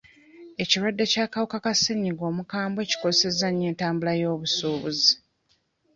Ekirwadde 0.63 1.03
ky'akawuka 1.11 1.57
ka 1.65 1.73
ssenyiga 1.75 2.23
omukambwe 2.31 2.81
kikosezza 2.89 3.47
nnyo 3.49 3.65
entambula 3.71 4.13
y'obusuubuzi. 4.21 5.11